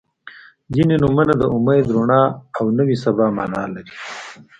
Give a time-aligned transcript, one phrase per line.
[0.73, 2.21] •ځینې نومونه د امید، رڼا
[2.57, 3.93] او نوې سبا معنا لري.